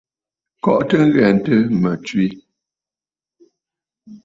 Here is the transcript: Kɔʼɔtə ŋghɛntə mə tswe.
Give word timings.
Kɔʼɔtə 0.63 0.95
ŋghɛntə 1.07 1.55
mə 1.81 1.91
tswe. 2.05 2.25